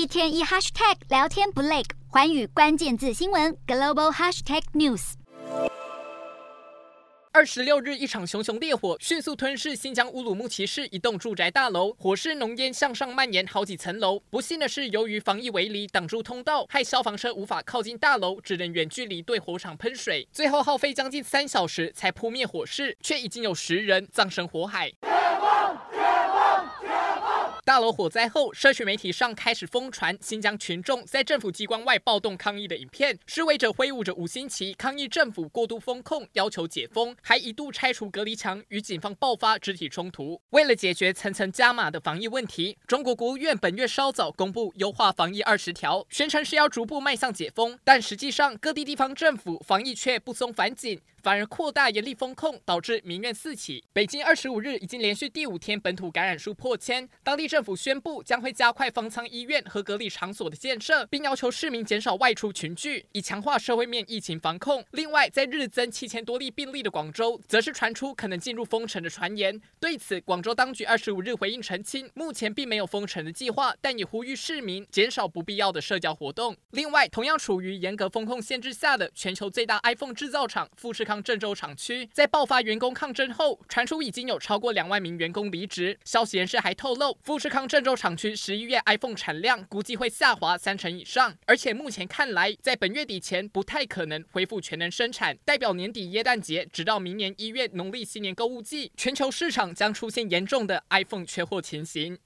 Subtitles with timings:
[0.00, 5.12] 一天一 hashtag 聊天不累，环宇关键字新闻 global hashtag news。
[7.32, 14.18] 二十六日，一场熊熊烈火迅速吞噬新疆乌鲁木齐市一栋住宅大楼，火势浓烟向上蔓延好几层楼。
[14.30, 20.26] 不幸的是，由于防疫围篱挡住通道，害消防车无法靠近大楼，只能远距离对火场喷水。
[20.32, 24.90] 最后耗费将近三小时才扑灭火势，却已经有十人葬身火海。
[27.80, 40.40] 楼火灾后，社区媒体上开始疯传新疆群众在政府机关外暴动抗议的影片，示威者挥舞着五星旗抗议政府过度封控，要求解封，还一度拆除隔离墙，与警方爆发肢体冲突。
[40.50, 51.00] 为了解决层层加码的防疫问题，中国国务院本月稍早公布优化防疫二十条，宣称是要逐步迈向解封，但实际上各地地方政府防疫却不松反紧。
[51.22, 53.84] 反而扩大严厉封控，导致民怨四起。
[53.92, 64.84] 北京二十五日已经连续第五天本土感染数破千，当地政府宣布将会加快方舱医院和隔离场所的建设，并要求市民减少外出群聚，以强化社会面疫情防控。
[64.92, 69.60] 另外，在日增七千多例病例的广州，则是传出可能进入封城的传言。
[69.78, 76.56] 对此，广州当局二十五日回应澄清，目前并没有封城的计划，但也呼吁市民减少不必要的社交活动。
[76.70, 85.98] 另外，同样处于严格风控限制下的全球最大 iPhone 制造厂富士康郑州厂区在爆发员工抗争后，传出已经有超过两万名员工离职。
[86.04, 102.18] 消息人士还透露，富士康郑州厂区十一月 iPhone 产量估计会下滑三成以上，而且目前看来，在本月底前不太可能恢复全能生产，代表年底耶诞节直到明年一月农历新年购物季，全球市场将出现严重的 iPhone 缺货情形。